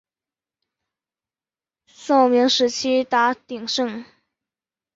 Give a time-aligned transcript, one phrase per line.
[1.85, 4.03] 宋明时期达鼎盛。